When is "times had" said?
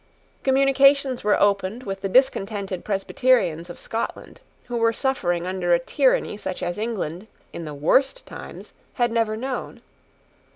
8.25-9.11